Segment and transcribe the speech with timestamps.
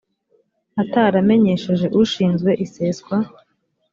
[0.81, 3.17] ataramenyesheje ushinzwe iseswa